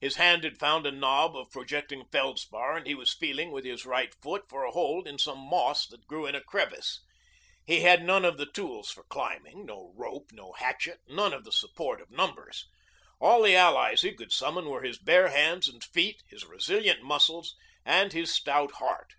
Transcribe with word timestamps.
His 0.00 0.16
hand 0.16 0.42
had 0.42 0.58
found 0.58 0.86
a 0.86 0.90
knob 0.90 1.36
of 1.36 1.52
projecting 1.52 2.04
feldspar 2.10 2.76
and 2.76 2.84
he 2.84 2.96
was 2.96 3.14
feeling 3.14 3.52
with 3.52 3.64
his 3.64 3.86
right 3.86 4.12
foot 4.20 4.42
for 4.48 4.64
a 4.64 4.72
hold 4.72 5.06
in 5.06 5.18
some 5.20 5.38
moss 5.38 5.86
that 5.86 6.08
grew 6.08 6.26
in 6.26 6.34
a 6.34 6.40
crevice. 6.40 7.00
He 7.64 7.82
had 7.82 8.02
none 8.02 8.24
of 8.24 8.38
the 8.38 8.46
tools 8.50 8.90
for 8.90 9.04
climbing 9.04 9.66
no 9.66 9.92
rope, 9.94 10.32
no 10.32 10.52
hatchet, 10.54 10.98
none 11.06 11.32
of 11.32 11.44
the 11.44 11.52
support 11.52 12.00
of 12.00 12.10
numbers. 12.10 12.66
All 13.20 13.40
the 13.44 13.54
allies 13.54 14.02
he 14.02 14.12
could 14.12 14.32
summon 14.32 14.68
were 14.68 14.82
his 14.82 14.98
bare 14.98 15.28
hands 15.28 15.68
and 15.68 15.84
feet, 15.84 16.24
his 16.28 16.44
resilient 16.44 17.04
muscles, 17.04 17.54
and 17.84 18.12
his 18.12 18.34
stout 18.34 18.72
heart. 18.82 19.12